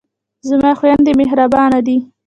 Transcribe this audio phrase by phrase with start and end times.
[0.49, 1.97] زما خویندې مهربانه دي.